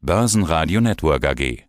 Börsenradio 0.00 0.80
Network 0.80 1.26
AG. 1.26 1.64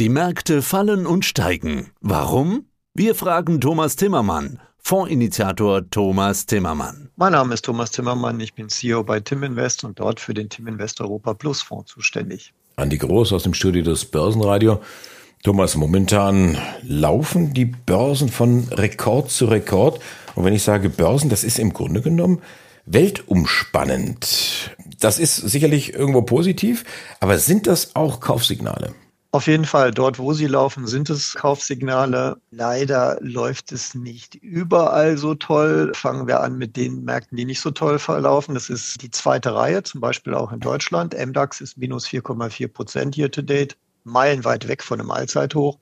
Die 0.00 0.08
Märkte 0.08 0.62
fallen 0.62 1.06
und 1.06 1.24
steigen. 1.24 1.92
Warum? 2.00 2.64
Wir 2.92 3.14
fragen 3.14 3.60
Thomas 3.60 3.94
Timmermann, 3.94 4.58
Fondsinitiator 4.78 5.88
Thomas 5.88 6.46
Timmermann. 6.46 7.10
Mein 7.14 7.32
Name 7.32 7.54
ist 7.54 7.64
Thomas 7.64 7.92
Timmermann, 7.92 8.40
ich 8.40 8.54
bin 8.54 8.68
CEO 8.68 9.04
bei 9.04 9.20
Tim 9.20 9.44
Invest 9.44 9.84
und 9.84 10.00
dort 10.00 10.18
für 10.18 10.34
den 10.34 10.48
Tim 10.48 10.66
Invest 10.66 11.00
Europa 11.00 11.34
Plus 11.34 11.62
Fonds 11.62 11.92
zuständig. 11.92 12.52
Andi 12.74 12.98
Groß 12.98 13.32
aus 13.32 13.44
dem 13.44 13.54
Studio 13.54 13.84
des 13.84 14.06
Börsenradio. 14.06 14.80
Thomas, 15.44 15.76
momentan 15.76 16.58
laufen 16.82 17.54
die 17.54 17.66
Börsen 17.66 18.28
von 18.28 18.66
Rekord 18.72 19.30
zu 19.30 19.46
Rekord. 19.46 20.00
Und 20.34 20.44
wenn 20.44 20.52
ich 20.52 20.64
sage 20.64 20.88
Börsen, 20.88 21.30
das 21.30 21.44
ist 21.44 21.60
im 21.60 21.72
Grunde 21.72 22.02
genommen 22.02 22.42
weltumspannend. 22.86 24.74
Das 25.00 25.18
ist 25.18 25.36
sicherlich 25.36 25.94
irgendwo 25.94 26.22
positiv, 26.22 26.84
aber 27.20 27.38
sind 27.38 27.66
das 27.66 27.94
auch 27.94 28.20
Kaufsignale? 28.20 28.94
Auf 29.30 29.46
jeden 29.46 29.66
Fall, 29.66 29.90
dort 29.90 30.18
wo 30.18 30.32
sie 30.32 30.46
laufen, 30.46 30.86
sind 30.86 31.10
es 31.10 31.34
Kaufsignale. 31.34 32.40
Leider 32.50 33.18
läuft 33.20 33.72
es 33.72 33.94
nicht 33.94 34.36
überall 34.36 35.18
so 35.18 35.34
toll. 35.34 35.92
Fangen 35.94 36.26
wir 36.26 36.40
an 36.40 36.56
mit 36.56 36.78
den 36.78 37.04
Märkten, 37.04 37.36
die 37.36 37.44
nicht 37.44 37.60
so 37.60 37.70
toll 37.70 37.98
verlaufen. 37.98 38.54
Das 38.54 38.70
ist 38.70 39.02
die 39.02 39.10
zweite 39.10 39.54
Reihe, 39.54 39.82
zum 39.82 40.00
Beispiel 40.00 40.32
auch 40.32 40.50
in 40.50 40.60
Deutschland. 40.60 41.14
MDAX 41.14 41.60
ist 41.60 41.76
minus 41.76 42.06
4,4 42.06 42.68
Prozent 42.68 43.16
year 43.18 43.30
to 43.30 43.42
date, 43.42 43.76
meilenweit 44.08 44.68
weg 44.68 44.82
von 44.82 45.00
einem 45.00 45.10
Allzeithoch. 45.10 45.78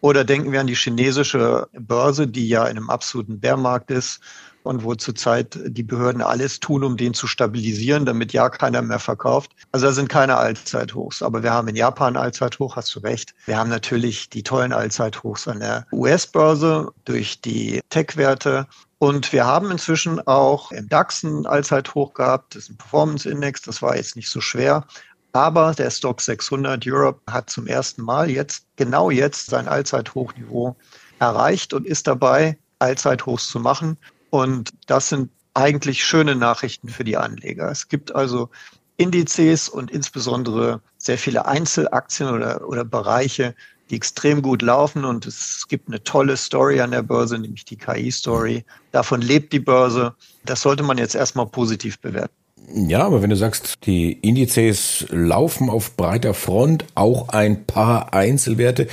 Oder 0.00 0.24
denken 0.24 0.52
wir 0.52 0.60
an 0.60 0.66
die 0.66 0.74
chinesische 0.74 1.68
Börse, 1.72 2.26
die 2.26 2.48
ja 2.48 2.64
in 2.64 2.76
einem 2.76 2.90
absoluten 2.90 3.40
Bärmarkt 3.40 3.90
ist 3.90 4.20
und 4.62 4.84
wo 4.84 4.94
zurzeit 4.94 5.58
die 5.64 5.82
Behörden 5.82 6.22
alles 6.22 6.60
tun, 6.60 6.84
um 6.84 6.96
den 6.96 7.14
zu 7.14 7.26
stabilisieren, 7.26 8.06
damit 8.06 8.32
ja 8.32 8.48
keiner 8.48 8.82
mehr 8.82 8.98
verkauft. 8.98 9.52
Also 9.72 9.86
da 9.86 9.92
sind 9.92 10.08
keine 10.08 10.36
Allzeithochs. 10.36 11.22
Aber 11.22 11.42
wir 11.42 11.52
haben 11.52 11.68
in 11.68 11.76
Japan 11.76 12.16
Allzeithoch, 12.16 12.76
hast 12.76 12.94
du 12.94 13.00
recht. 13.00 13.34
Wir 13.46 13.56
haben 13.58 13.70
natürlich 13.70 14.30
die 14.30 14.42
tollen 14.42 14.72
Allzeithochs 14.72 15.48
an 15.48 15.60
der 15.60 15.86
US-Börse 15.92 16.92
durch 17.04 17.40
die 17.40 17.80
Tech-Werte. 17.90 18.66
Und 18.98 19.32
wir 19.32 19.44
haben 19.46 19.72
inzwischen 19.72 20.24
auch 20.28 20.70
im 20.70 20.88
DAX 20.88 21.24
ein 21.24 21.44
Allzeithoch 21.46 22.14
gehabt. 22.14 22.54
Das 22.54 22.64
ist 22.64 22.70
ein 22.70 22.76
Performance-Index. 22.76 23.62
Das 23.62 23.82
war 23.82 23.96
jetzt 23.96 24.14
nicht 24.14 24.30
so 24.30 24.40
schwer. 24.40 24.86
Aber 25.32 25.72
der 25.72 25.90
Stock 25.90 26.20
600 26.20 26.86
Europe 26.86 27.20
hat 27.30 27.48
zum 27.48 27.66
ersten 27.66 28.02
Mal 28.02 28.30
jetzt, 28.30 28.66
genau 28.76 29.10
jetzt, 29.10 29.46
sein 29.46 29.66
Allzeithochniveau 29.66 30.76
erreicht 31.18 31.72
und 31.72 31.86
ist 31.86 32.06
dabei, 32.06 32.58
Allzeithochs 32.78 33.48
zu 33.48 33.58
machen. 33.58 33.96
Und 34.30 34.72
das 34.86 35.08
sind 35.08 35.30
eigentlich 35.54 36.04
schöne 36.04 36.36
Nachrichten 36.36 36.88
für 36.88 37.04
die 37.04 37.16
Anleger. 37.16 37.70
Es 37.70 37.88
gibt 37.88 38.14
also 38.14 38.50
Indizes 38.96 39.68
und 39.68 39.90
insbesondere 39.90 40.80
sehr 40.98 41.18
viele 41.18 41.46
Einzelaktien 41.46 42.28
oder, 42.28 42.66
oder 42.68 42.84
Bereiche, 42.84 43.54
die 43.90 43.96
extrem 43.96 44.42
gut 44.42 44.62
laufen 44.62 45.04
und 45.04 45.26
es 45.26 45.66
gibt 45.68 45.88
eine 45.88 46.02
tolle 46.02 46.36
Story 46.36 46.80
an 46.80 46.92
der 46.92 47.02
Börse, 47.02 47.38
nämlich 47.38 47.64
die 47.64 47.76
KI-Story. 47.76 48.64
Davon 48.90 49.20
lebt 49.20 49.52
die 49.52 49.60
Börse. 49.60 50.14
Das 50.44 50.62
sollte 50.62 50.82
man 50.82 50.98
jetzt 50.98 51.14
erstmal 51.14 51.46
positiv 51.46 51.98
bewerten. 51.98 52.34
Ja, 52.68 53.04
aber 53.04 53.22
wenn 53.22 53.30
du 53.30 53.36
sagst, 53.36 53.86
die 53.86 54.12
Indizes 54.12 55.06
laufen 55.10 55.68
auf 55.68 55.96
breiter 55.96 56.34
Front, 56.34 56.86
auch 56.94 57.28
ein 57.28 57.66
paar 57.66 58.14
Einzelwerte. 58.14 58.86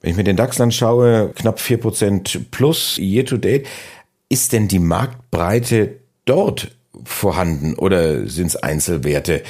Wenn 0.00 0.12
ich 0.12 0.16
mir 0.16 0.24
den 0.24 0.36
DAX 0.36 0.60
anschaue, 0.60 1.32
knapp 1.34 1.60
vier 1.60 1.78
Prozent 1.78 2.50
plus 2.50 2.98
year 2.98 3.24
to 3.24 3.36
date. 3.36 3.66
Ist 4.28 4.52
denn 4.52 4.68
die 4.68 4.78
Marktbreite 4.78 5.96
dort 6.24 6.70
vorhanden 7.04 7.74
oder 7.74 8.28
sind 8.28 8.48
es 8.48 8.56
Einzelwerte, 8.56 9.42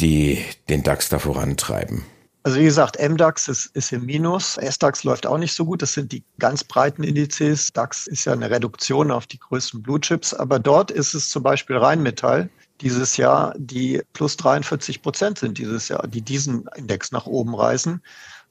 die 0.00 0.38
den 0.68 0.82
DAX 0.82 1.08
da 1.08 1.18
vorantreiben? 1.18 2.04
Also 2.42 2.60
wie 2.60 2.64
gesagt, 2.64 2.98
MDAX 3.00 3.48
ist, 3.48 3.74
ist 3.74 3.90
im 3.92 4.04
Minus, 4.04 4.58
SDAX 4.58 5.02
läuft 5.04 5.26
auch 5.26 5.38
nicht 5.38 5.54
so 5.54 5.64
gut. 5.64 5.80
Das 5.80 5.94
sind 5.94 6.12
die 6.12 6.22
ganz 6.38 6.62
breiten 6.62 7.02
Indizes. 7.02 7.72
DAX 7.72 8.06
ist 8.06 8.26
ja 8.26 8.34
eine 8.34 8.50
Reduktion 8.50 9.10
auf 9.10 9.26
die 9.26 9.38
größten 9.38 9.82
Blue 9.82 9.98
Chips, 9.98 10.34
aber 10.34 10.58
dort 10.58 10.90
ist 10.90 11.14
es 11.14 11.30
zum 11.30 11.42
Beispiel 11.42 11.78
Rheinmetall 11.78 12.50
dieses 12.80 13.16
Jahr, 13.16 13.54
die 13.56 14.02
plus 14.12 14.36
43 14.36 15.02
Prozent 15.02 15.38
sind 15.38 15.58
dieses 15.58 15.88
Jahr, 15.88 16.06
die 16.06 16.22
diesen 16.22 16.66
Index 16.76 17.12
nach 17.12 17.26
oben 17.26 17.54
reißen. 17.54 18.02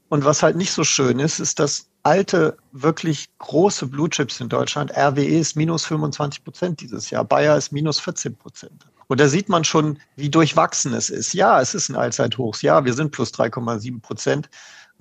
Und 0.10 0.26
was 0.26 0.44
halt 0.44 0.56
nicht 0.56 0.72
so 0.72 0.84
schön 0.84 1.20
ist, 1.20 1.40
ist, 1.40 1.60
dass 1.60 1.88
alte, 2.04 2.58
wirklich 2.72 3.30
große 3.40 3.88
Blue 3.88 4.10
Chips 4.10 4.40
in 4.40 4.50
Deutschland, 4.50 4.92
RWE 4.96 5.40
ist 5.40 5.56
minus 5.56 5.86
25 5.86 6.44
Prozent 6.44 6.82
dieses 6.82 7.10
Jahr, 7.10 7.24
Bayer 7.24 7.58
ist 7.58 7.72
minus 7.72 8.00
14 8.00 8.36
Prozent. 8.36 8.86
Und 9.08 9.20
da 9.20 9.28
sieht 9.28 9.50
man 9.50 9.64
schon, 9.64 10.00
wie 10.16 10.30
durchwachsen 10.30 10.94
es 10.94 11.10
ist. 11.10 11.34
Ja, 11.34 11.62
es 11.62 11.74
ist 11.74 11.90
ein 11.90 11.96
Allzeithochs. 11.96 12.62
Ja, 12.62 12.86
wir 12.86 12.94
sind 12.94 13.12
plus 13.12 13.32
3,7 13.34 14.02
Prozent 14.02 14.50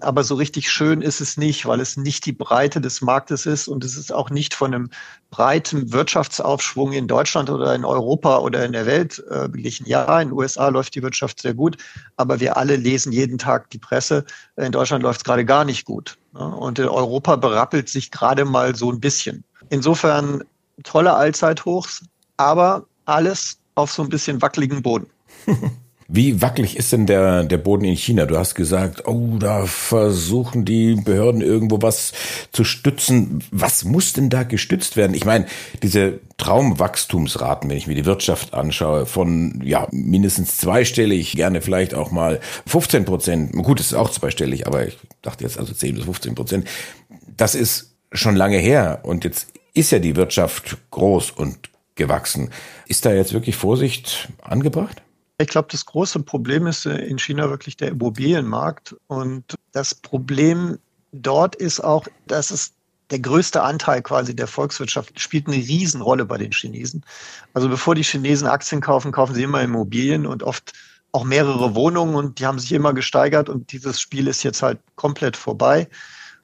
aber 0.02 0.24
so 0.24 0.34
richtig 0.34 0.70
schön 0.70 1.02
ist 1.02 1.20
es 1.20 1.36
nicht, 1.36 1.66
weil 1.66 1.80
es 1.80 1.96
nicht 1.96 2.26
die 2.26 2.32
Breite 2.32 2.80
des 2.80 3.00
Marktes 3.00 3.46
ist 3.46 3.68
und 3.68 3.84
es 3.84 3.96
ist 3.96 4.12
auch 4.12 4.30
nicht 4.30 4.54
von 4.54 4.74
einem 4.74 4.90
breiten 5.30 5.92
Wirtschaftsaufschwung 5.92 6.92
in 6.92 7.08
Deutschland 7.08 7.50
oder 7.50 7.74
in 7.74 7.84
Europa 7.84 8.38
oder 8.38 8.64
in 8.64 8.72
der 8.72 8.86
Welt 8.86 9.22
äh, 9.30 9.48
beglichen. 9.48 9.86
Ja, 9.86 10.20
in 10.20 10.28
den 10.28 10.36
USA 10.36 10.68
läuft 10.68 10.94
die 10.94 11.02
Wirtschaft 11.02 11.40
sehr 11.40 11.54
gut, 11.54 11.76
aber 12.16 12.40
wir 12.40 12.56
alle 12.56 12.76
lesen 12.76 13.12
jeden 13.12 13.38
Tag 13.38 13.70
die 13.70 13.78
Presse. 13.78 14.24
In 14.56 14.72
Deutschland 14.72 15.02
läuft 15.02 15.20
es 15.20 15.24
gerade 15.24 15.44
gar 15.44 15.64
nicht 15.64 15.84
gut. 15.84 16.18
Ne? 16.32 16.46
Und 16.46 16.78
in 16.78 16.88
Europa 16.88 17.36
berappelt 17.36 17.88
sich 17.88 18.10
gerade 18.10 18.44
mal 18.44 18.74
so 18.74 18.90
ein 18.90 19.00
bisschen. 19.00 19.44
Insofern 19.70 20.44
tolle 20.82 21.14
Allzeithochs, 21.14 22.04
aber 22.36 22.86
alles 23.04 23.58
auf 23.74 23.90
so 23.92 24.02
ein 24.02 24.08
bisschen 24.08 24.42
wackeligen 24.42 24.82
Boden. 24.82 25.06
Wie 26.14 26.42
wackelig 26.42 26.76
ist 26.76 26.92
denn 26.92 27.06
der, 27.06 27.42
der 27.42 27.56
Boden 27.56 27.86
in 27.86 27.96
China? 27.96 28.26
Du 28.26 28.36
hast 28.36 28.54
gesagt, 28.54 29.08
oh, 29.08 29.38
da 29.38 29.64
versuchen 29.64 30.66
die 30.66 30.94
Behörden 30.94 31.40
irgendwo 31.40 31.80
was 31.80 32.12
zu 32.52 32.64
stützen. 32.64 33.42
Was 33.50 33.84
muss 33.84 34.12
denn 34.12 34.28
da 34.28 34.42
gestützt 34.42 34.98
werden? 34.98 35.14
Ich 35.14 35.24
meine, 35.24 35.46
diese 35.82 36.20
Traumwachstumsraten, 36.36 37.70
wenn 37.70 37.78
ich 37.78 37.86
mir 37.86 37.94
die 37.94 38.04
Wirtschaft 38.04 38.52
anschaue, 38.52 39.06
von 39.06 39.62
ja 39.64 39.88
mindestens 39.90 40.58
zweistellig, 40.58 41.32
gerne 41.32 41.62
vielleicht 41.62 41.94
auch 41.94 42.10
mal 42.10 42.40
15 42.66 43.06
Prozent. 43.06 43.52
Gut, 43.52 43.80
es 43.80 43.86
ist 43.86 43.94
auch 43.94 44.10
zweistellig, 44.10 44.66
aber 44.66 44.86
ich 44.86 44.98
dachte 45.22 45.44
jetzt 45.44 45.58
also 45.58 45.72
10 45.72 45.94
bis 45.94 46.04
15 46.04 46.34
Prozent. 46.34 46.68
Das 47.38 47.54
ist 47.54 47.94
schon 48.12 48.36
lange 48.36 48.58
her 48.58 49.00
und 49.04 49.24
jetzt 49.24 49.46
ist 49.72 49.92
ja 49.92 49.98
die 49.98 50.16
Wirtschaft 50.16 50.76
groß 50.90 51.30
und 51.30 51.70
gewachsen. 51.94 52.50
Ist 52.86 53.06
da 53.06 53.14
jetzt 53.14 53.32
wirklich 53.32 53.56
Vorsicht 53.56 54.28
angebracht? 54.42 55.00
Ich 55.38 55.48
glaube, 55.48 55.68
das 55.70 55.86
große 55.86 56.20
Problem 56.20 56.66
ist 56.66 56.86
äh, 56.86 56.96
in 56.98 57.18
China 57.18 57.50
wirklich 57.50 57.76
der 57.76 57.88
Immobilienmarkt. 57.88 58.94
Und 59.06 59.54
das 59.72 59.94
Problem 59.94 60.78
dort 61.12 61.56
ist 61.56 61.80
auch, 61.80 62.06
dass 62.26 62.50
es 62.50 62.74
der 63.10 63.20
größte 63.20 63.62
Anteil 63.62 64.02
quasi 64.02 64.34
der 64.34 64.46
Volkswirtschaft 64.46 65.20
spielt 65.20 65.46
eine 65.46 65.56
Riesenrolle 65.56 66.24
bei 66.24 66.38
den 66.38 66.52
Chinesen. 66.52 67.04
Also 67.52 67.68
bevor 67.68 67.94
die 67.94 68.04
Chinesen 68.04 68.48
Aktien 68.48 68.80
kaufen, 68.80 69.12
kaufen 69.12 69.34
sie 69.34 69.42
immer 69.42 69.60
Immobilien 69.60 70.26
und 70.26 70.42
oft 70.42 70.72
auch 71.12 71.24
mehrere 71.24 71.74
Wohnungen 71.74 72.14
und 72.14 72.38
die 72.38 72.46
haben 72.46 72.58
sich 72.58 72.72
immer 72.72 72.94
gesteigert 72.94 73.50
und 73.50 73.70
dieses 73.72 74.00
Spiel 74.00 74.28
ist 74.28 74.42
jetzt 74.42 74.62
halt 74.62 74.80
komplett 74.96 75.36
vorbei. 75.36 75.88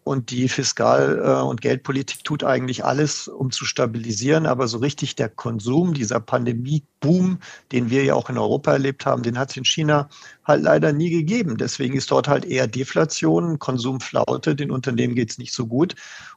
Und 0.08 0.30
die 0.30 0.48
Fiskal- 0.48 1.20
äh, 1.22 1.42
und 1.42 1.60
Geldpolitik 1.60 2.24
tut 2.24 2.42
eigentlich 2.42 2.82
alles, 2.82 3.28
um 3.28 3.50
zu 3.50 3.66
stabilisieren. 3.66 4.46
Aber 4.46 4.66
so 4.66 4.78
richtig 4.78 5.16
der 5.16 5.28
Konsum, 5.28 5.92
dieser 5.92 6.18
Pandemie-Boom, 6.18 7.40
den 7.72 7.90
wir 7.90 8.04
ja 8.04 8.14
auch 8.14 8.30
in 8.30 8.38
Europa 8.38 8.72
erlebt 8.72 9.04
haben, 9.04 9.22
den 9.22 9.38
hat 9.38 9.50
es 9.50 9.58
in 9.58 9.66
China 9.66 10.08
halt 10.44 10.62
leider 10.62 10.94
nie 10.94 11.10
gegeben. 11.10 11.58
Deswegen 11.58 11.94
ist 11.94 12.10
dort 12.10 12.26
halt 12.26 12.46
eher 12.46 12.66
Deflation, 12.66 13.58
Konsumflaute, 13.58 14.56
den 14.56 14.70
Unternehmen 14.70 15.14
geht 15.14 15.30
es 15.30 15.36
nicht 15.36 15.52
so 15.52 15.66
gut. 15.66 15.94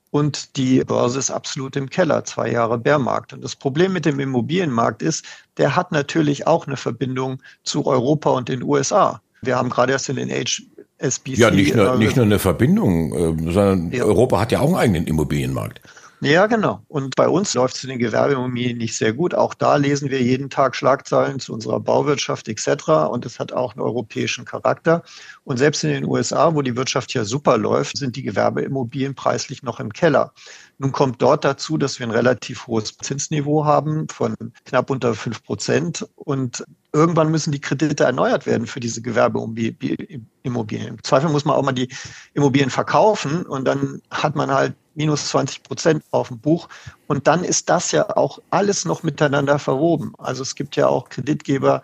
Und 0.10 0.58
die 0.58 0.84
Börse 0.84 1.20
ist 1.20 1.32
absolut 1.32 1.78
im 1.78 1.90
Keller, 1.90 2.26
zwei 2.26 2.52
Jahre 2.52 2.78
Bärmarkt. 2.78 3.32
Und 3.32 3.42
das 3.42 3.56
Problem 3.56 3.94
mit 3.94 4.04
dem 4.06 4.20
Immobilienmarkt 4.20 5.02
ist, 5.02 5.26
der 5.56 5.78
hat 5.78 5.94
natürlich 5.94 6.46
auch 6.46 6.68
eine 6.68 6.76
Verbindung 6.76 7.42
zu 7.64 7.86
Europa 7.86 8.32
und 8.32 8.50
den 8.50 8.64
USA. 8.64 9.22
Wir 9.42 9.56
haben 9.56 9.70
gerade 9.70 9.94
erst 9.94 10.10
in 10.10 10.18
den 10.18 10.30
Age 10.30 10.64
SBC. 11.02 11.38
Ja, 11.38 11.52
nicht 11.52 11.76
nur, 11.76 11.98
nicht 11.98 12.16
nur 12.16 12.26
eine 12.26 12.40
Verbindung, 12.40 13.14
äh, 13.14 13.52
sondern 13.52 13.92
ja. 13.92 14.04
Europa 14.04 14.40
hat 14.40 14.52
ja 14.52 14.60
auch 14.60 14.68
einen 14.68 14.76
eigenen 14.76 15.08
Immobilienmarkt. 15.08 15.82
Ja, 16.24 16.46
genau. 16.46 16.86
Und 16.88 17.16
bei 17.16 17.28
uns 17.28 17.56
läuft 17.56 17.76
es 17.78 17.84
in 17.84 17.90
den 17.90 17.98
Gewerbeimmobilien 17.98 18.78
nicht 18.78 18.96
sehr 18.96 19.12
gut. 19.12 19.34
Auch 19.34 19.56
da 19.56 19.78
lesen 19.78 20.12
wir 20.12 20.22
jeden 20.22 20.52
Tag 20.52 20.76
Schlagzeilen 20.76 21.40
zu 21.40 21.52
unserer 21.52 21.80
Bauwirtschaft 21.80 22.48
etc. 22.48 22.90
Und 23.10 23.26
es 23.26 23.40
hat 23.40 23.52
auch 23.54 23.74
einen 23.74 23.82
europäischen 23.82 24.46
Charakter. 24.46 25.02
Und 25.46 25.58
selbst 25.58 25.84
in 25.84 25.90
den 25.90 26.06
USA, 26.06 26.54
wo 26.54 26.62
die 26.62 26.76
Wirtschaft 26.76 27.12
ja 27.16 27.24
super 27.26 27.58
läuft, 27.58 27.98
sind 27.98 28.16
die 28.16 28.22
Gewerbeimmobilien 28.22 29.16
preislich 29.16 29.64
noch 29.64 29.80
im 29.80 29.92
Keller. 29.92 30.32
Nun 30.78 30.92
kommt 30.92 31.24
dort 31.24 31.44
dazu, 31.44 31.80
dass 31.80 31.98
wir 31.98 32.06
ein 32.06 32.12
relativ 32.12 32.68
hohes 32.68 32.96
Zinsniveau 32.98 33.66
haben 33.66 34.08
von 34.08 34.36
knapp 34.66 34.92
unter 34.92 35.16
fünf 35.16 35.44
Prozent. 35.44 36.08
Und 36.14 36.64
irgendwann 36.94 37.32
müssen 37.32 37.52
die 37.52 37.62
Kredite 37.62 38.04
erneuert 38.04 38.46
werden 38.46 38.68
für 38.68 38.80
diese 38.80 39.02
Gewerbeimmobilien. 39.02 40.28
Im 40.44 41.04
Zweifel 41.04 41.32
muss 41.32 41.46
man 41.46 41.56
auch 41.56 41.64
mal 41.64 41.72
die 41.72 41.90
Immobilien 42.36 42.70
verkaufen 42.70 43.44
und 43.44 43.66
dann 43.66 44.04
hat 44.12 44.36
man 44.36 44.52
halt 44.52 44.76
minus 44.96 45.30
20 45.30 45.64
Prozent 45.64 46.04
auf 46.12 46.28
dem 46.28 46.40
Buch. 46.40 46.68
Und 47.08 47.28
dann 47.28 47.44
ist 47.44 47.70
das 47.70 47.92
ja 47.92 48.16
auch 48.16 48.40
alles 48.50 48.86
noch 48.86 49.04
miteinander 49.04 49.60
verwoben. 49.60 50.14
Also 50.18 50.44
es 50.44 50.56
gibt 50.56 50.76
ja 50.76 50.88
auch 50.88 51.10
Kreditgeber, 51.10 51.82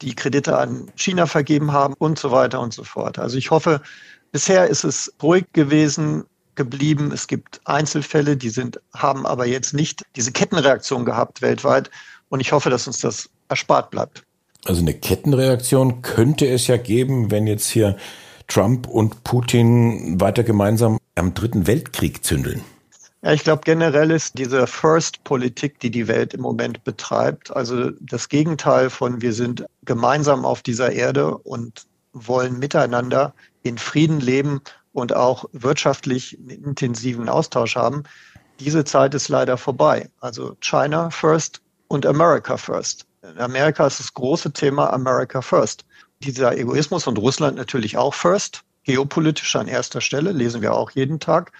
die 0.00 0.14
Kredite 0.14 0.58
an 0.58 0.90
China 0.96 1.26
vergeben 1.26 1.72
haben 1.72 1.94
und 1.98 2.18
so 2.18 2.30
weiter 2.30 2.60
und 2.60 2.74
so 2.74 2.84
fort. 2.84 3.18
Also 3.18 3.38
ich 3.38 3.50
hoffe, 3.50 3.80
bisher 4.32 4.66
ist 4.66 4.84
es 4.84 5.12
ruhig 5.22 5.46
gewesen 5.52 6.24
geblieben. 6.54 7.12
Es 7.12 7.26
gibt 7.28 7.60
Einzelfälle, 7.64 8.36
die 8.36 8.50
sind, 8.50 8.80
haben 8.94 9.26
aber 9.26 9.46
jetzt 9.46 9.72
nicht 9.72 10.02
diese 10.16 10.32
Kettenreaktion 10.32 11.04
gehabt 11.04 11.40
weltweit. 11.40 11.90
Und 12.28 12.40
ich 12.40 12.52
hoffe, 12.52 12.70
dass 12.70 12.86
uns 12.86 13.00
das 13.00 13.30
erspart 13.48 13.90
bleibt. 13.90 14.24
Also 14.64 14.80
eine 14.80 14.94
Kettenreaktion 14.94 16.02
könnte 16.02 16.46
es 16.46 16.66
ja 16.66 16.76
geben, 16.76 17.30
wenn 17.30 17.46
jetzt 17.46 17.68
hier 17.68 17.96
Trump 18.48 18.86
und 18.86 19.24
Putin 19.24 20.20
weiter 20.20 20.44
gemeinsam 20.44 20.98
am 21.14 21.34
Dritten 21.34 21.66
Weltkrieg 21.66 22.24
zündeln. 22.24 22.62
Ja, 23.22 23.32
ich 23.32 23.44
glaube, 23.44 23.62
generell 23.64 24.10
ist 24.10 24.36
diese 24.38 24.66
First-Politik, 24.66 25.78
die 25.78 25.90
die 25.90 26.08
Welt 26.08 26.34
im 26.34 26.40
Moment 26.40 26.82
betreibt, 26.82 27.54
also 27.54 27.90
das 28.00 28.28
Gegenteil 28.28 28.90
von 28.90 29.22
wir 29.22 29.32
sind 29.32 29.64
gemeinsam 29.84 30.44
auf 30.44 30.62
dieser 30.62 30.90
Erde 30.90 31.36
und 31.38 31.86
wollen 32.12 32.58
miteinander 32.58 33.32
in 33.62 33.78
Frieden 33.78 34.20
leben 34.20 34.60
und 34.92 35.14
auch 35.14 35.44
wirtschaftlich 35.52 36.36
einen 36.38 36.64
intensiven 36.64 37.28
Austausch 37.28 37.76
haben. 37.76 38.02
Diese 38.60 38.84
Zeit 38.84 39.14
ist 39.14 39.28
leider 39.28 39.56
vorbei. 39.56 40.10
Also 40.20 40.56
China 40.60 41.10
first 41.10 41.62
und 41.88 42.06
America 42.06 42.56
first. 42.56 43.06
In 43.22 43.38
Amerika 43.38 43.86
ist 43.86 44.00
das 44.00 44.12
große 44.14 44.52
Thema 44.52 44.92
America 44.92 45.40
first. 45.42 45.84
Dieser 46.20 46.56
Egoismus 46.56 47.06
und 47.06 47.18
Russland 47.18 47.56
natürlich 47.56 47.96
auch 47.96 48.14
first, 48.14 48.64
geopolitisch 48.84 49.54
an 49.56 49.68
erster 49.68 50.00
Stelle, 50.00 50.32
lesen 50.32 50.62
wir 50.62 50.74
auch 50.74 50.90
jeden 50.90 51.20
Tag. 51.20 51.52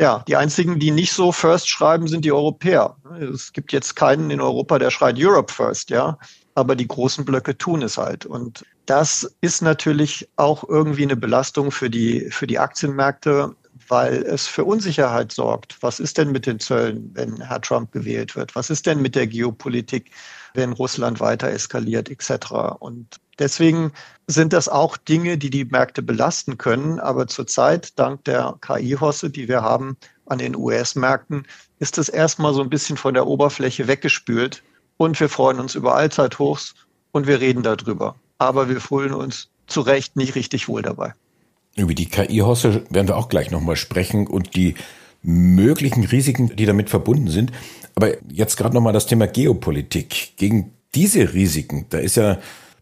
Ja, 0.00 0.24
die 0.28 0.36
einzigen, 0.36 0.78
die 0.78 0.92
nicht 0.92 1.12
so 1.12 1.32
First 1.32 1.68
schreiben, 1.68 2.06
sind 2.06 2.24
die 2.24 2.30
Europäer. 2.30 2.96
Es 3.32 3.52
gibt 3.52 3.72
jetzt 3.72 3.96
keinen 3.96 4.30
in 4.30 4.40
Europa, 4.40 4.78
der 4.78 4.90
schreit 4.90 5.16
Europe 5.18 5.52
First, 5.52 5.90
ja. 5.90 6.18
Aber 6.54 6.76
die 6.76 6.86
großen 6.86 7.24
Blöcke 7.24 7.58
tun 7.58 7.82
es 7.82 7.98
halt. 7.98 8.24
Und 8.24 8.64
das 8.86 9.34
ist 9.40 9.60
natürlich 9.60 10.28
auch 10.36 10.68
irgendwie 10.68 11.02
eine 11.02 11.16
Belastung 11.16 11.72
für 11.72 11.90
die, 11.90 12.28
für 12.30 12.46
die 12.46 12.60
Aktienmärkte, 12.60 13.56
weil 13.88 14.22
es 14.22 14.46
für 14.46 14.64
Unsicherheit 14.64 15.32
sorgt. 15.32 15.76
Was 15.80 15.98
ist 15.98 16.18
denn 16.18 16.30
mit 16.30 16.46
den 16.46 16.60
Zöllen, 16.60 17.10
wenn 17.14 17.40
Herr 17.40 17.60
Trump 17.60 17.90
gewählt 17.90 18.36
wird? 18.36 18.54
Was 18.54 18.70
ist 18.70 18.86
denn 18.86 19.02
mit 19.02 19.14
der 19.16 19.26
Geopolitik, 19.26 20.10
wenn 20.54 20.72
Russland 20.72 21.18
weiter 21.18 21.48
eskaliert, 21.48 22.08
etc.? 22.08 22.52
Und 22.78 23.18
deswegen 23.38 23.92
sind 24.26 24.52
das 24.52 24.68
auch 24.68 24.96
Dinge, 24.96 25.38
die 25.38 25.50
die 25.50 25.64
Märkte 25.64 26.02
belasten 26.02 26.58
können. 26.58 27.00
Aber 27.00 27.26
zurzeit, 27.26 27.98
dank 27.98 28.24
der 28.24 28.56
KI-Hosse, 28.60 29.30
die 29.30 29.48
wir 29.48 29.62
haben 29.62 29.96
an 30.26 30.38
den 30.38 30.54
US-Märkten, 30.54 31.46
ist 31.78 31.98
es 31.98 32.08
erstmal 32.08 32.52
so 32.52 32.60
ein 32.60 32.70
bisschen 32.70 32.96
von 32.96 33.14
der 33.14 33.26
Oberfläche 33.26 33.88
weggespült. 33.88 34.62
Und 34.96 35.18
wir 35.20 35.28
freuen 35.28 35.60
uns 35.60 35.74
über 35.74 35.94
Allzeithochs 35.94 36.74
und 37.12 37.26
wir 37.26 37.40
reden 37.40 37.62
darüber. 37.62 38.16
Aber 38.38 38.68
wir 38.68 38.80
fühlen 38.80 39.14
uns 39.14 39.48
zu 39.66 39.80
Recht 39.80 40.16
nicht 40.16 40.34
richtig 40.34 40.68
wohl 40.68 40.82
dabei. 40.82 41.14
Über 41.76 41.94
die 41.94 42.06
KI-Hosse 42.06 42.84
werden 42.90 43.08
wir 43.08 43.16
auch 43.16 43.28
gleich 43.28 43.50
nochmal 43.50 43.76
sprechen 43.76 44.26
und 44.26 44.56
die 44.56 44.74
möglichen 45.22 46.04
Risiken, 46.04 46.54
die 46.56 46.66
damit 46.66 46.90
verbunden 46.90 47.28
sind. 47.28 47.52
Aber 47.94 48.12
jetzt 48.30 48.56
gerade 48.56 48.74
nochmal 48.74 48.92
das 48.92 49.06
Thema 49.06 49.26
Geopolitik. 49.26 50.36
Gegen 50.36 50.72
diese 50.94 51.34
Risiken, 51.34 51.86
da 51.90 51.98
ist 51.98 52.16
ja 52.16 52.38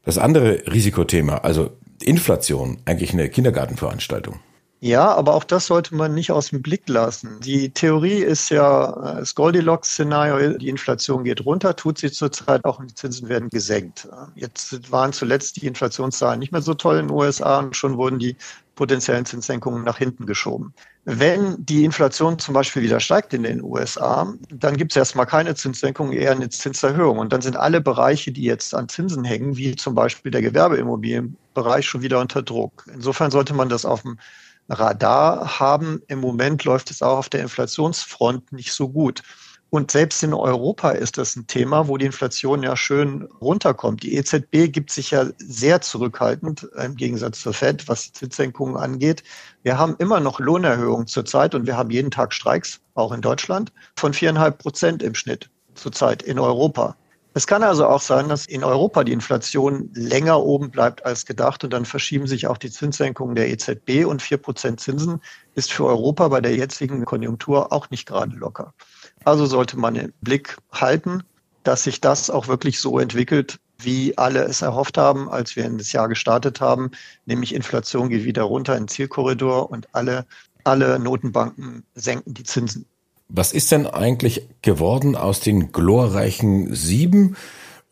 das 0.07 0.17
andere 0.17 0.63
Risikothema, 0.73 1.39
also 1.39 1.71
Inflation, 2.01 2.79
eigentlich 2.87 3.13
eine 3.13 3.29
Kindergartenveranstaltung. 3.29 4.41
Ja, 4.81 5.15
aber 5.15 5.35
auch 5.35 5.45
das 5.45 5.67
sollte 5.67 5.95
man 5.95 6.15
nicht 6.15 6.31
aus 6.31 6.51
dem 6.51 6.63
Blick 6.63 6.89
lassen. 6.89 7.41
Die 7.41 7.71
Theorie 7.71 8.19
ist 8.19 8.51
ja 8.51 9.17
das 9.19 9.35
Goldilocks-Szenario, 9.35 10.59
die 10.59 10.69
Inflation 10.69 11.25
geht 11.25 11.45
runter, 11.45 11.75
tut 11.75 11.99
sie 11.99 12.13
zurzeit 12.13 12.65
auch 12.65 12.79
und 12.79 12.91
die 12.91 12.95
Zinsen 12.95 13.29
werden 13.29 13.49
gesenkt. 13.49 14.07
Jetzt 14.35 14.93
waren 14.93 15.13
zuletzt 15.13 15.57
die 15.57 15.67
Inflationszahlen 15.67 16.39
nicht 16.39 16.53
mehr 16.53 16.63
so 16.63 16.75
toll 16.75 16.99
in 16.99 17.09
den 17.09 17.17
USA 17.17 17.59
und 17.59 17.75
schon 17.75 17.97
wurden 17.97 18.19
die 18.19 18.37
potenziellen 18.77 19.25
Zinssenkungen 19.25 19.83
nach 19.83 19.99
hinten 19.99 20.27
geschoben. 20.27 20.73
Wenn 21.05 21.57
die 21.59 21.85
Inflation 21.85 22.39
zum 22.39 22.55
Beispiel 22.55 22.83
wieder 22.83 23.01
steigt 23.01 23.35
in 23.35 23.43
den 23.43 23.63
USA, 23.63 24.33
dann 24.51 24.77
gibt 24.77 24.93
es 24.93 24.97
erstmal 24.97 25.27
keine 25.27 25.55
Zinssenkung, 25.55 26.13
eher 26.13 26.33
eine 26.33 26.49
Zinserhöhung. 26.49 27.19
Und 27.19 27.33
dann 27.33 27.41
sind 27.41 27.57
alle 27.57 27.81
Bereiche, 27.81 28.31
die 28.31 28.43
jetzt 28.43 28.75
an 28.75 28.89
Zinsen 28.89 29.25
hängen, 29.25 29.57
wie 29.57 29.75
zum 29.75 29.95
Beispiel 29.95 30.31
der 30.31 30.43
Gewerbeimmobilienbereich, 30.43 31.87
schon 31.87 32.03
wieder 32.03 32.21
unter 32.21 32.43
Druck. 32.43 32.87
Insofern 32.93 33.31
sollte 33.31 33.55
man 33.55 33.69
das 33.69 33.85
auf 33.85 34.03
dem 34.03 34.19
Radar 34.69 35.59
haben. 35.59 36.03
Im 36.09 36.21
Moment 36.21 36.65
läuft 36.65 36.91
es 36.91 37.03
auch 37.03 37.19
auf 37.19 37.29
der 37.29 37.41
Inflationsfront 37.41 38.53
nicht 38.53 38.73
so 38.73 38.89
gut. 38.89 39.23
Und 39.71 39.91
selbst 39.91 40.23
in 40.23 40.33
Europa 40.33 40.91
ist 40.91 41.19
das 41.19 41.35
ein 41.35 41.49
Thema, 41.49 41.89
wo 41.89 41.97
die 41.97 42.07
Inflation 42.07 42.63
ja 42.63 42.77
schön 42.77 43.29
runterkommt. 43.41 44.03
Die 44.05 44.15
EZB 44.15 44.73
gibt 44.73 44.93
sich 44.93 45.11
ja 45.11 45.27
sehr 45.39 45.81
zurückhaltend 45.81 46.69
im 46.83 46.95
Gegensatz 46.95 47.41
zur 47.41 47.53
Fed, 47.53 47.89
was 47.89 48.05
die 48.07 48.13
Zinssenkungen 48.13 48.77
angeht. 48.77 49.25
Wir 49.65 49.77
haben 49.77 49.97
immer 49.99 50.21
noch 50.21 50.39
Lohnerhöhungen 50.39 51.09
zurzeit 51.09 51.55
und 51.55 51.67
wir 51.67 51.77
haben 51.77 51.91
jeden 51.91 52.13
Tag 52.13 52.33
Streiks, 52.33 52.81
auch 52.95 53.13
in 53.13 53.23
Deutschland, 53.23 53.73
von 53.97 54.15
viereinhalb 54.15 54.59
Prozent 54.59 55.03
im 55.03 55.15
Schnitt 55.15 55.51
zurzeit 55.75 56.23
in 56.23 56.39
Europa. 56.39 56.97
Es 57.37 57.47
kann 57.47 57.63
also 57.63 57.87
auch 57.87 58.01
sein, 58.01 58.31
dass 58.31 58.47
in 58.47 58.65
Europa 58.65 59.05
die 59.05 59.13
Inflation 59.13 59.91
länger 59.93 60.41
oben 60.41 60.71
bleibt 60.71 61.05
als 61.05 61.27
gedacht 61.27 61.63
und 61.65 61.73
dann 61.75 61.85
verschieben 61.85 62.27
sich 62.27 62.47
auch 62.47 62.57
die 62.57 62.71
Zinssenkungen 62.71 63.35
der 63.35 63.51
EZB 63.51 64.07
und 64.07 64.23
vier 64.23 64.39
Prozent 64.39 64.81
Zinsen 64.81 65.21
ist 65.55 65.71
für 65.71 65.85
Europa 65.85 66.29
bei 66.29 66.41
der 66.41 66.57
jetzigen 66.57 67.05
Konjunktur 67.05 67.75
auch 67.75 67.91
nicht 67.91 68.07
gerade 68.07 68.35
locker. 68.35 68.73
Also 69.27 69.47
sollte 69.47 69.77
man 69.77 69.97
im 69.97 70.13
Blick 70.21 70.57
halten, 70.71 71.25
dass 71.65 71.83
sich 71.83 72.01
das 72.01 72.31
auch 72.31 72.47
wirklich 72.47 72.79
so 72.79 73.01
entwickelt, 73.01 73.59
wie 73.77 74.17
alle 74.17 74.45
es 74.45 74.63
erhofft 74.63 74.97
haben, 74.97 75.29
als 75.29 75.57
wir 75.57 75.65
in 75.65 75.79
das 75.79 75.93
Jahr 75.93 76.09
gestartet 76.09 76.61
haben, 76.61 76.93
nämlich 77.27 77.53
Inflation 77.53 78.09
geht 78.09 78.23
wieder 78.23 78.45
runter 78.45 78.75
in 78.77 78.85
den 78.85 78.89
Zielkorridor 78.89 79.69
und 79.69 79.89
alle, 79.93 80.27
alle 80.63 81.01
Notenbanken 81.01 81.83
senken 81.97 82.35
die 82.35 82.45
Zinsen. 82.45 82.87
Was 83.29 83.53
ist 83.53 83.73
denn 83.73 83.89
eigentlich 83.89 84.47
geworden 84.63 85.17
aus 85.17 85.41
den 85.41 85.73
glorreichen 85.73 86.73
sieben? 86.73 87.37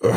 Äh, 0.03 0.13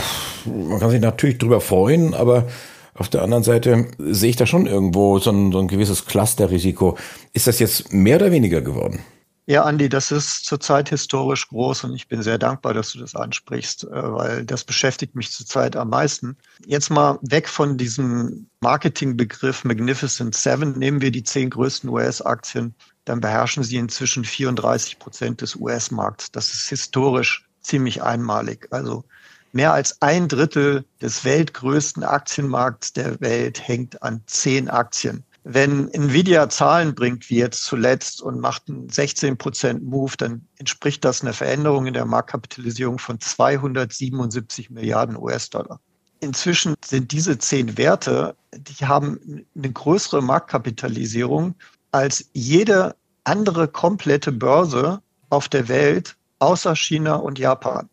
man 0.46 0.80
kann 0.80 0.92
sich 0.92 1.02
natürlich 1.02 1.40
drüber 1.40 1.62
freuen, 1.62 2.14
aber 2.14 2.46
auf 2.94 3.10
der 3.10 3.24
anderen 3.24 3.44
Seite 3.44 3.88
sehe 3.98 4.30
ich 4.30 4.36
da 4.36 4.46
schon 4.46 4.68
irgendwo 4.68 5.18
so 5.18 5.32
ein, 5.32 5.52
so 5.52 5.58
ein 5.58 5.68
gewisses 5.68 6.06
Clusterrisiko. 6.06 6.96
Ist 7.34 7.48
das 7.48 7.58
jetzt 7.58 7.92
mehr 7.92 8.18
oder 8.18 8.32
weniger 8.32 8.62
geworden? 8.62 9.04
Ja, 9.50 9.64
Andi, 9.64 9.88
das 9.88 10.12
ist 10.12 10.46
zurzeit 10.46 10.90
historisch 10.90 11.48
groß 11.48 11.86
und 11.86 11.96
ich 11.96 12.10
bin 12.10 12.22
sehr 12.22 12.38
dankbar, 12.38 12.74
dass 12.74 12.92
du 12.92 13.00
das 13.00 13.16
ansprichst, 13.16 13.86
äh, 13.86 13.90
weil 13.92 14.46
das 14.46 14.66
beschäftigt 14.66 15.16
mich 15.16 15.32
zurzeit 15.32 15.78
am 15.78 15.90
meisten. 15.90 16.36
Jetzt 16.66 16.90
mal 16.90 17.18
weg 17.22 17.48
von 17.48 17.78
diesem 17.78 18.50
Marketingbegriff 18.60 19.64
Magnificent 19.64 20.36
Seven, 20.36 20.78
nehmen 20.78 21.00
wir 21.00 21.12
die 21.12 21.24
zehn 21.24 21.50
größten 21.50 21.90
US-Aktien, 21.90 22.76
dann 23.06 23.22
beherrschen 23.22 23.64
sie 23.64 23.78
inzwischen 23.78 24.26
34 24.26 25.00
Prozent 25.00 25.40
des 25.40 25.56
US-Markts. 25.56 26.30
Das 26.34 26.54
ist 26.54 26.68
historisch 26.68 27.48
ziemlich 27.62 28.04
einmalig. 28.04 28.68
Also 28.72 29.06
mehr 29.54 29.72
als 29.72 30.02
ein 30.02 30.28
Drittel 30.28 30.84
des 31.02 31.24
weltgrößten 31.24 32.04
Aktienmarkts 32.04 32.92
der 32.92 33.22
Welt 33.22 33.66
hängt 33.66 34.04
an 34.04 34.24
zehn 34.26 34.70
Aktien. 34.70 35.24
Wenn 35.50 35.88
Nvidia 35.94 36.50
Zahlen 36.50 36.94
bringt, 36.94 37.30
wie 37.30 37.38
jetzt 37.38 37.64
zuletzt, 37.64 38.22
und 38.22 38.42
macht 38.42 38.68
einen 38.68 38.90
16 38.90 39.38
Prozent 39.38 39.82
Move, 39.82 40.12
dann 40.18 40.46
entspricht 40.58 41.06
das 41.06 41.22
einer 41.22 41.32
Veränderung 41.32 41.88
in 41.88 41.94
der 41.94 42.04
Marktkapitalisierung 42.04 43.00
von 43.00 43.18
277 43.18 44.70
Milliarden 44.70 45.16
US-Dollar. 45.16 45.80
Inzwischen 46.20 46.76
sind 46.84 47.14
diese 47.14 47.38
zehn 47.38 47.78
Werte, 47.78 48.36
die 48.54 48.86
haben 48.86 49.46
eine 49.56 49.72
größere 49.72 50.22
Marktkapitalisierung 50.22 51.56
als 51.94 52.30
jede 52.34 52.98
andere 53.24 53.70
komplette 53.70 54.34
Börse 54.34 55.02
auf 55.30 55.48
der 55.48 55.70
Welt 55.70 56.18
außer 56.40 56.76
China 56.76 57.16
und 57.16 57.40
Japan. 57.40 57.88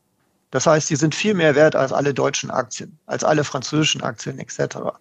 Das 0.50 0.66
heißt, 0.66 0.90
die 0.90 0.96
sind 0.96 1.14
viel 1.14 1.34
mehr 1.34 1.54
wert 1.54 1.76
als 1.76 1.92
alle 1.92 2.14
deutschen 2.14 2.50
Aktien, 2.50 2.98
als 3.06 3.22
alle 3.22 3.44
französischen 3.44 4.02
Aktien 4.02 4.40
etc. 4.40 4.98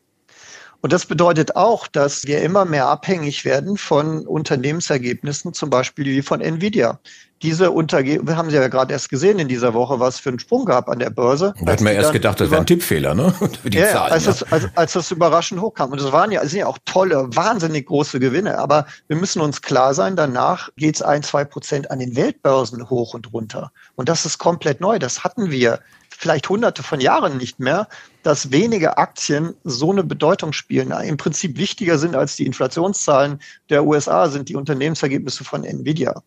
Und 0.84 0.92
das 0.92 1.06
bedeutet 1.06 1.56
auch, 1.56 1.88
dass 1.88 2.26
wir 2.26 2.42
immer 2.42 2.66
mehr 2.66 2.88
abhängig 2.88 3.46
werden 3.46 3.78
von 3.78 4.28
Unternehmensergebnissen, 4.28 5.54
zum 5.54 5.70
Beispiel 5.70 6.04
wie 6.08 6.22
von 6.22 6.42
Nvidia. 6.42 7.00
Diese 7.44 7.72
Unterge 7.72 8.26
wir 8.26 8.38
haben 8.38 8.50
sie 8.50 8.56
ja 8.56 8.68
gerade 8.70 8.94
erst 8.94 9.10
gesehen 9.10 9.38
in 9.38 9.48
dieser 9.48 9.74
Woche, 9.74 10.00
was 10.00 10.20
für 10.20 10.30
einen 10.30 10.40
Sprung 10.40 10.66
gab 10.66 10.90
an 10.90 11.00
der 11.00 11.10
Börse. 11.10 11.54
Da 11.62 11.74
hatten 11.74 11.86
wir 11.86 11.92
erst 11.92 12.14
gedacht, 12.14 12.40
das 12.40 12.50
wäre 12.50 12.62
ein 12.62 12.66
Tippfehler, 12.66 13.14
ne? 13.14 13.34
Die 13.66 13.78
ja, 13.78 13.90
Zahlen, 13.90 14.14
als, 14.14 14.26
ja. 14.26 14.32
Das, 14.32 14.52
als, 14.52 14.68
als 14.76 14.94
das 14.94 15.12
überraschend 15.12 15.62
hochkam. 15.62 15.92
Und 15.92 16.02
das 16.02 16.12
waren 16.12 16.32
ja, 16.32 16.46
sind 16.46 16.60
ja 16.60 16.68
auch 16.68 16.78
tolle, 16.86 17.28
wahnsinnig 17.36 17.88
große 17.88 18.20
Gewinne. 18.20 18.58
Aber 18.58 18.86
wir 19.08 19.18
müssen 19.18 19.42
uns 19.42 19.62
klar 19.62 19.94
sein, 19.94 20.16
danach 20.16 20.70
geht's 20.78 21.02
ein, 21.02 21.22
zwei 21.22 21.44
Prozent 21.44 21.92
an 21.92 22.00
den 22.00 22.16
Weltbörsen 22.16 22.90
hoch 22.90 23.14
und 23.14 23.34
runter. 23.34 23.72
Und 23.96 24.08
das 24.10 24.26
ist 24.26 24.38
komplett 24.38 24.80
neu. 24.80 24.98
Das 24.98 25.24
hatten 25.24 25.52
wir 25.52 25.80
vielleicht 26.10 26.48
hunderte 26.48 26.84
von 26.84 27.02
Jahren 27.02 27.38
nicht 27.38 27.60
mehr, 27.60 27.88
dass 28.24 28.52
wenige 28.52 28.98
Aktien 28.98 29.54
so 29.66 29.92
eine 29.92 30.04
Bedeutung 30.04 30.54
spielen, 30.54 30.92
im 30.92 31.18
Prinzip 31.18 31.58
wichtiger 31.58 31.98
sind 31.98 32.16
als 32.16 32.38
die 32.38 32.46
Inflationszahlen 32.46 33.40
der 33.70 33.84
USA, 33.84 34.30
sind 34.30 34.48
die 34.48 34.56
Unternehmensergebnisse 34.56 35.44
von 35.44 35.66
Nvidia. 35.66 36.22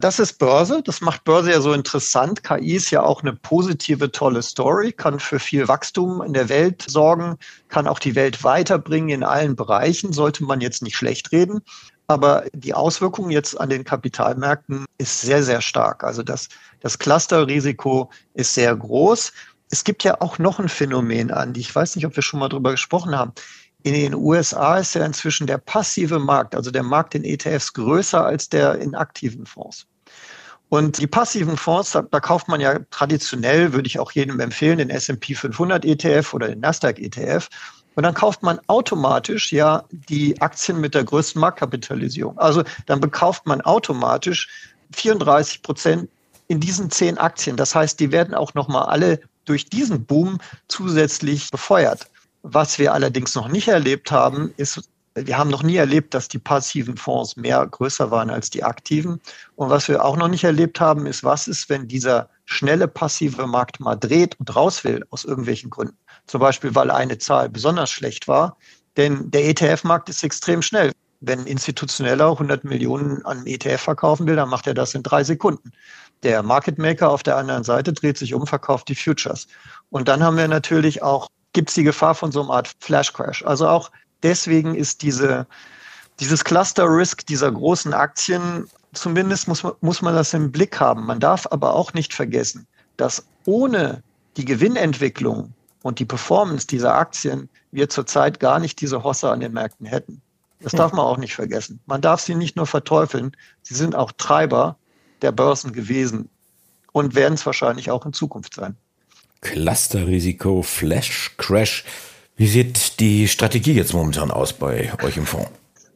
Das 0.00 0.18
ist 0.18 0.38
Börse. 0.38 0.49
Das 0.50 1.00
macht 1.00 1.22
Börse 1.22 1.52
ja 1.52 1.60
so 1.60 1.72
interessant. 1.72 2.42
KI 2.42 2.74
ist 2.74 2.90
ja 2.90 3.04
auch 3.04 3.22
eine 3.22 3.34
positive, 3.34 4.10
tolle 4.10 4.42
Story, 4.42 4.90
kann 4.90 5.20
für 5.20 5.38
viel 5.38 5.68
Wachstum 5.68 6.22
in 6.22 6.32
der 6.32 6.48
Welt 6.48 6.84
sorgen, 6.88 7.36
kann 7.68 7.86
auch 7.86 8.00
die 8.00 8.16
Welt 8.16 8.42
weiterbringen 8.42 9.10
in 9.10 9.22
allen 9.22 9.54
Bereichen, 9.54 10.12
sollte 10.12 10.42
man 10.42 10.60
jetzt 10.60 10.82
nicht 10.82 10.96
schlecht 10.96 11.30
reden. 11.30 11.60
Aber 12.08 12.46
die 12.52 12.74
Auswirkung 12.74 13.30
jetzt 13.30 13.60
an 13.60 13.70
den 13.70 13.84
Kapitalmärkten 13.84 14.86
ist 14.98 15.20
sehr, 15.20 15.44
sehr 15.44 15.60
stark. 15.60 16.02
Also 16.02 16.24
das, 16.24 16.48
das 16.80 16.98
Clusterrisiko 16.98 18.10
ist 18.34 18.52
sehr 18.52 18.74
groß. 18.74 19.32
Es 19.70 19.84
gibt 19.84 20.02
ja 20.02 20.20
auch 20.20 20.40
noch 20.40 20.58
ein 20.58 20.68
Phänomen 20.68 21.30
an, 21.30 21.52
die 21.52 21.60
ich 21.60 21.72
weiß 21.72 21.94
nicht, 21.94 22.06
ob 22.06 22.16
wir 22.16 22.24
schon 22.24 22.40
mal 22.40 22.48
drüber 22.48 22.72
gesprochen 22.72 23.16
haben. 23.16 23.32
In 23.84 23.94
den 23.94 24.14
USA 24.14 24.78
ist 24.78 24.94
ja 24.94 25.06
inzwischen 25.06 25.46
der 25.46 25.58
passive 25.58 26.18
Markt, 26.18 26.56
also 26.56 26.72
der 26.72 26.82
Markt 26.82 27.14
in 27.14 27.22
ETFs, 27.22 27.72
größer 27.72 28.26
als 28.26 28.48
der 28.48 28.80
in 28.80 28.96
aktiven 28.96 29.46
Fonds. 29.46 29.86
Und 30.70 30.98
die 30.98 31.08
passiven 31.08 31.56
Fonds, 31.56 31.90
da, 31.90 32.02
da 32.02 32.20
kauft 32.20 32.46
man 32.46 32.60
ja 32.60 32.78
traditionell, 32.90 33.72
würde 33.72 33.88
ich 33.88 33.98
auch 33.98 34.12
jedem 34.12 34.38
empfehlen, 34.38 34.78
den 34.78 34.88
S&P 34.88 35.34
500 35.34 35.84
ETF 35.84 36.32
oder 36.32 36.48
den 36.48 36.60
Nasdaq 36.60 37.00
ETF. 37.00 37.48
Und 37.96 38.04
dann 38.04 38.14
kauft 38.14 38.44
man 38.44 38.60
automatisch 38.68 39.52
ja 39.52 39.82
die 39.90 40.40
Aktien 40.40 40.80
mit 40.80 40.94
der 40.94 41.02
größten 41.02 41.40
Marktkapitalisierung. 41.40 42.38
Also 42.38 42.62
dann 42.86 43.00
bekauft 43.00 43.46
man 43.46 43.60
automatisch 43.62 44.48
34 44.92 45.62
Prozent 45.62 46.08
in 46.46 46.60
diesen 46.60 46.88
zehn 46.90 47.18
Aktien. 47.18 47.56
Das 47.56 47.74
heißt, 47.74 47.98
die 47.98 48.12
werden 48.12 48.32
auch 48.32 48.54
nochmal 48.54 48.84
alle 48.84 49.20
durch 49.46 49.66
diesen 49.66 50.04
Boom 50.04 50.38
zusätzlich 50.68 51.50
befeuert. 51.50 52.08
Was 52.42 52.78
wir 52.78 52.94
allerdings 52.94 53.34
noch 53.34 53.48
nicht 53.48 53.66
erlebt 53.66 54.12
haben, 54.12 54.54
ist, 54.56 54.88
wir 55.14 55.36
haben 55.36 55.50
noch 55.50 55.62
nie 55.62 55.76
erlebt, 55.76 56.14
dass 56.14 56.28
die 56.28 56.38
passiven 56.38 56.96
Fonds 56.96 57.36
mehr 57.36 57.66
größer 57.66 58.10
waren 58.10 58.30
als 58.30 58.50
die 58.50 58.62
aktiven. 58.62 59.20
Und 59.56 59.70
was 59.70 59.88
wir 59.88 60.04
auch 60.04 60.16
noch 60.16 60.28
nicht 60.28 60.44
erlebt 60.44 60.80
haben, 60.80 61.06
ist, 61.06 61.24
was 61.24 61.48
ist, 61.48 61.68
wenn 61.68 61.88
dieser 61.88 62.28
schnelle 62.44 62.86
passive 62.86 63.46
Markt 63.46 63.80
mal 63.80 63.96
dreht 63.96 64.38
und 64.38 64.54
raus 64.54 64.84
will 64.84 65.04
aus 65.10 65.24
irgendwelchen 65.24 65.70
Gründen. 65.70 65.96
Zum 66.26 66.40
Beispiel, 66.40 66.74
weil 66.74 66.90
eine 66.90 67.18
Zahl 67.18 67.48
besonders 67.48 67.90
schlecht 67.90 68.28
war. 68.28 68.56
Denn 68.96 69.30
der 69.30 69.48
ETF-Markt 69.48 70.08
ist 70.08 70.22
extrem 70.22 70.62
schnell. 70.62 70.92
Wenn 71.20 71.40
ein 71.40 71.46
Institutioneller 71.46 72.30
100 72.30 72.64
Millionen 72.64 73.24
an 73.24 73.46
ETF 73.46 73.80
verkaufen 73.80 74.26
will, 74.26 74.36
dann 74.36 74.48
macht 74.48 74.66
er 74.66 74.74
das 74.74 74.94
in 74.94 75.02
drei 75.02 75.22
Sekunden. 75.24 75.72
Der 76.22 76.42
Market 76.42 76.78
Maker 76.78 77.10
auf 77.10 77.22
der 77.22 77.36
anderen 77.36 77.64
Seite 77.64 77.92
dreht 77.92 78.16
sich 78.16 78.32
um, 78.34 78.46
verkauft 78.46 78.88
die 78.88 78.94
Futures. 78.94 79.46
Und 79.90 80.08
dann 80.08 80.22
haben 80.22 80.36
wir 80.36 80.48
natürlich 80.48 81.02
auch 81.02 81.26
gibt 81.52 81.70
es 81.70 81.74
die 81.74 81.82
Gefahr 81.82 82.14
von 82.14 82.32
so 82.32 82.42
einer 82.42 82.52
Art 82.52 82.70
Flash 82.80 83.12
Crash. 83.12 83.44
Also 83.44 83.68
auch 83.68 83.90
deswegen 84.22 84.74
ist 84.74 85.02
diese, 85.02 85.46
dieses 86.20 86.44
Cluster 86.44 86.84
Risk 86.84 87.26
dieser 87.26 87.50
großen 87.50 87.94
Aktien, 87.94 88.68
zumindest 88.92 89.48
muss 89.48 89.62
man, 89.62 89.72
muss 89.80 90.02
man 90.02 90.14
das 90.14 90.34
im 90.34 90.50
Blick 90.50 90.80
haben. 90.80 91.06
Man 91.06 91.20
darf 91.20 91.46
aber 91.50 91.74
auch 91.74 91.92
nicht 91.94 92.14
vergessen, 92.14 92.66
dass 92.96 93.24
ohne 93.46 94.02
die 94.36 94.44
Gewinnentwicklung 94.44 95.52
und 95.82 95.98
die 95.98 96.04
Performance 96.04 96.66
dieser 96.66 96.94
Aktien 96.94 97.48
wir 97.72 97.88
zurzeit 97.88 98.40
gar 98.40 98.58
nicht 98.58 98.80
diese 98.80 99.02
Hosse 99.02 99.30
an 99.30 99.40
den 99.40 99.52
Märkten 99.52 99.86
hätten. 99.86 100.20
Das 100.62 100.72
darf 100.72 100.92
man 100.92 101.06
auch 101.06 101.16
nicht 101.16 101.34
vergessen. 101.34 101.80
Man 101.86 102.02
darf 102.02 102.20
sie 102.20 102.34
nicht 102.34 102.56
nur 102.56 102.66
verteufeln, 102.66 103.34
sie 103.62 103.74
sind 103.74 103.94
auch 103.94 104.12
Treiber 104.12 104.76
der 105.22 105.32
Börsen 105.32 105.72
gewesen 105.72 106.28
und 106.92 107.14
werden 107.14 107.34
es 107.34 107.46
wahrscheinlich 107.46 107.90
auch 107.90 108.04
in 108.04 108.12
Zukunft 108.12 108.54
sein. 108.54 108.76
Clusterrisiko, 109.40 110.62
Flash 110.62 111.34
Crash. 111.38 111.84
Wie 112.36 112.46
sieht 112.46 113.00
die 113.00 113.28
Strategie 113.28 113.74
jetzt 113.74 113.92
momentan 113.92 114.30
aus 114.30 114.52
bei 114.52 114.92
euch 115.02 115.16
im 115.16 115.26
Fonds? 115.26 115.50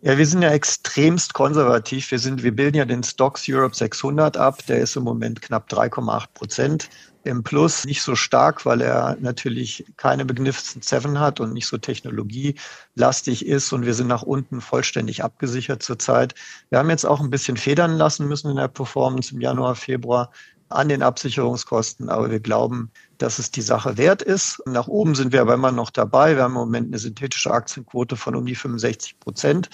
Ja, 0.06 0.18
wir 0.18 0.26
sind 0.26 0.42
ja 0.42 0.50
extremst 0.50 1.32
konservativ. 1.32 2.10
Wir 2.10 2.18
sind, 2.18 2.42
wir 2.42 2.54
bilden 2.54 2.76
ja 2.76 2.84
den 2.84 3.02
Stocks 3.02 3.46
Europe 3.48 3.74
600 3.74 4.36
ab. 4.36 4.58
Der 4.66 4.80
ist 4.80 4.96
im 4.96 5.02
Moment 5.02 5.40
knapp 5.40 5.66
3,8 5.70 6.26
Prozent 6.34 6.90
im 7.24 7.42
Plus. 7.42 7.86
Nicht 7.86 8.02
so 8.02 8.14
stark, 8.14 8.66
weil 8.66 8.82
er 8.82 9.16
natürlich 9.20 9.86
keine 9.96 10.26
Magnificent 10.26 10.84
Seven 10.84 11.18
hat 11.18 11.40
und 11.40 11.54
nicht 11.54 11.66
so 11.66 11.78
technologielastig 11.78 13.46
ist. 13.46 13.72
Und 13.72 13.86
wir 13.86 13.94
sind 13.94 14.08
nach 14.08 14.22
unten 14.22 14.60
vollständig 14.60 15.24
abgesichert 15.24 15.82
zurzeit. 15.82 16.34
Wir 16.68 16.80
haben 16.80 16.90
jetzt 16.90 17.06
auch 17.06 17.20
ein 17.20 17.30
bisschen 17.30 17.56
federn 17.56 17.96
lassen 17.96 18.28
müssen 18.28 18.50
in 18.50 18.56
der 18.56 18.68
Performance 18.68 19.34
im 19.34 19.40
Januar, 19.40 19.74
Februar 19.74 20.30
an 20.68 20.88
den 20.88 21.02
Absicherungskosten. 21.02 22.08
Aber 22.08 22.30
wir 22.30 22.40
glauben, 22.40 22.90
dass 23.18 23.38
es 23.38 23.50
die 23.50 23.62
Sache 23.62 23.96
wert 23.96 24.22
ist. 24.22 24.60
Nach 24.66 24.88
oben 24.88 25.14
sind 25.14 25.32
wir 25.32 25.40
aber 25.40 25.54
immer 25.54 25.72
noch 25.72 25.90
dabei. 25.90 26.36
Wir 26.36 26.42
haben 26.42 26.52
im 26.52 26.60
Moment 26.60 26.88
eine 26.88 26.98
synthetische 26.98 27.50
Aktienquote 27.50 28.16
von 28.16 28.34
um 28.34 28.46
die 28.46 28.54
65 28.54 29.20
Prozent. 29.20 29.70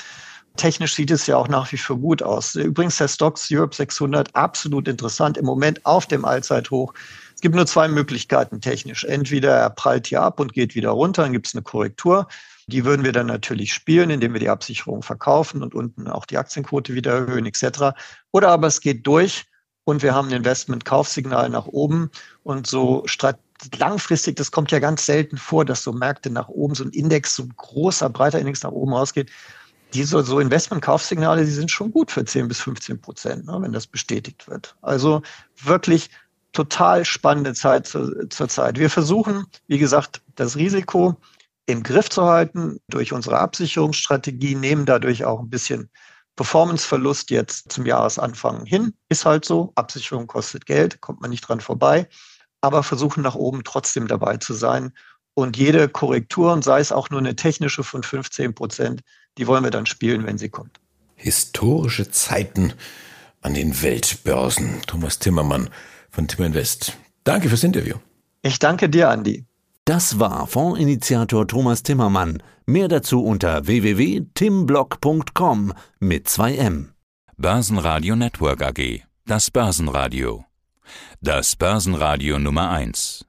Technisch 0.57 0.95
sieht 0.95 1.11
es 1.11 1.27
ja 1.27 1.37
auch 1.37 1.49
nach 1.49 1.71
wie 1.73 1.79
vor 1.79 1.97
gut 1.97 2.23
aus. 2.23 2.55
Übrigens 2.55 2.99
der 2.99 3.09
Stocks 3.09 3.49
Europe 3.51 3.75
600 3.75 4.35
absolut 4.35 4.89
interessant 4.89 5.39
im 5.39 5.47
Moment 5.47 5.85
auf 5.87 6.07
dem 6.07 6.25
Allzeithoch. 6.25 6.93
Es 7.35 7.41
gibt 7.41 7.55
nur 7.55 7.67
zwei 7.67 7.89
Möglichkeiten 7.89 8.61
technisch. 8.61 9.05
Entweder 9.05 9.53
er 9.53 9.71
prallt 9.71 10.09
hier 10.09 10.23
ab 10.23 10.41
und 10.41 10.53
geht 10.53 10.75
wieder 10.75 10.91
runter, 10.91 11.23
dann 11.23 11.33
gibt 11.33 11.47
es 11.47 11.55
eine 11.55 11.63
Korrektur. 11.63 12.27
Die 12.67 12.85
würden 12.85 13.05
wir 13.05 13.13
dann 13.13 13.27
natürlich 13.27 13.73
spielen, 13.73 14.11
indem 14.11 14.33
wir 14.33 14.41
die 14.41 14.51
Absicherung 14.51 15.03
verkaufen 15.03 15.63
und 15.63 15.75
unten 15.75 16.09
auch 16.09 16.27
die 16.27 16.37
Aktienquote 16.37 16.95
wieder 16.95 17.13
erhöhen 17.13 17.47
etc. 17.47 17.97
Oder 18.33 18.49
aber 18.49 18.67
es 18.67 18.81
geht 18.81 19.07
durch 19.07 19.47
und 19.91 20.03
wir 20.03 20.15
haben 20.15 20.29
ein 20.29 20.35
Investment-Kaufsignal 20.35 21.51
nach 21.51 21.67
oben 21.67 22.11
und 22.43 22.67
so 22.67 23.05
langfristig, 23.77 24.37
das 24.37 24.51
kommt 24.51 24.71
ja 24.71 24.79
ganz 24.79 25.05
selten 25.05 25.37
vor, 25.37 25.65
dass 25.65 25.83
so 25.83 25.93
Märkte 25.93 26.31
nach 26.31 26.49
oben, 26.49 26.75
so 26.75 26.85
ein 26.85 26.91
Index, 26.91 27.37
so 27.37 27.43
ein 27.43 27.53
großer, 27.57 28.09
breiter 28.09 28.39
Index 28.39 28.63
nach 28.63 28.71
oben 28.71 28.95
rausgeht. 28.95 29.31
Diese 29.93 30.23
so 30.23 30.39
Investment-Kaufsignale, 30.39 31.45
die 31.45 31.51
sind 31.51 31.71
schon 31.71 31.91
gut 31.91 32.11
für 32.11 32.25
10 32.25 32.49
bis 32.49 32.61
15 32.61 33.01
Prozent, 33.01 33.47
ne, 33.47 33.59
wenn 33.61 33.73
das 33.73 33.87
bestätigt 33.87 34.49
wird. 34.49 34.77
Also 34.81 35.23
wirklich 35.63 36.11
total 36.53 37.05
spannende 37.05 37.55
Zeit 37.55 37.87
zur, 37.87 38.31
zur 38.31 38.49
Zeit. 38.49 38.79
Wir 38.79 38.91
versuchen, 38.91 39.47
wie 39.67 39.79
gesagt, 39.79 40.23
das 40.37 40.57
Risiko 40.57 41.17
im 41.67 41.83
Griff 41.83 42.09
zu 42.09 42.25
halten 42.25 42.81
durch 42.89 43.13
unsere 43.13 43.39
Absicherungsstrategie, 43.39 44.55
nehmen 44.55 44.87
dadurch 44.87 45.25
auch 45.25 45.41
ein 45.41 45.51
bisschen 45.51 45.91
Performanceverlust 46.41 47.31
jetzt 47.31 47.71
zum 47.71 47.85
Jahresanfang 47.85 48.65
hin. 48.65 48.95
Ist 49.11 49.27
halt 49.27 49.45
so. 49.45 49.73
Absicherung 49.75 50.27
kostet 50.27 50.65
Geld, 50.65 51.03
kommt 51.03 51.21
man 51.21 51.29
nicht 51.29 51.43
dran 51.43 51.61
vorbei. 51.61 52.09
Aber 52.63 52.83
versuchen 52.83 53.23
nach 53.23 53.35
oben 53.35 53.63
trotzdem 53.63 54.09
dabei 54.09 54.39
zu 54.39 54.55
sein. 54.55 54.95
Und 55.35 55.59
jede 55.59 55.87
Korrektur, 55.91 56.55
und 56.55 56.65
sei 56.65 56.81
es 56.81 56.93
auch 56.93 57.11
nur 57.11 57.21
eine 57.21 57.37
technische 57.37 57.85
von 57.85 58.03
15 58.03 58.55
Prozent, 58.55 59.03
die 59.37 59.47
wollen 59.47 59.65
wir 59.65 59.71
dann 59.71 59.85
spielen, 59.85 60.25
wenn 60.25 60.39
sie 60.39 60.49
kommt. 60.49 60.81
Historische 61.15 62.11
Zeiten 62.11 62.73
an 63.43 63.53
den 63.53 63.83
Weltbörsen. 63.83 64.81
Thomas 64.87 65.19
Timmermann 65.19 65.69
von 66.09 66.27
Timmer 66.27 66.47
Invest. 66.47 66.97
Danke 67.23 67.51
fürs 67.51 67.65
Interview. 67.65 67.97
Ich 68.41 68.59
danke 68.59 68.89
dir, 68.89 69.11
Andi. 69.11 69.45
Das 69.87 70.19
war 70.19 70.47
Fondsinitiator 70.47 71.47
Thomas 71.47 71.83
Timmermann. 71.83 72.43
Mehr 72.67 72.89
dazu 72.89 73.25
unter 73.25 73.67
www.timblock.com 73.67 75.73
mit 75.99 76.29
2M. 76.29 76.89
Börsenradio 77.37 78.17
Network 78.17 78.63
AG. 78.63 79.03
Das 79.27 79.51
Börsenradio. 79.51 80.45
Das 81.21 81.57
Börsenradio 81.57 82.39
Nummer 82.39 82.71
1. 82.71 83.27